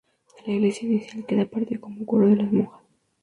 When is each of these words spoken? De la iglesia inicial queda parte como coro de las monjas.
De 0.39 0.43
la 0.47 0.53
iglesia 0.55 0.87
inicial 0.87 1.27
queda 1.27 1.45
parte 1.45 1.79
como 1.79 2.07
coro 2.07 2.27
de 2.27 2.37
las 2.37 2.51
monjas. 2.51 2.81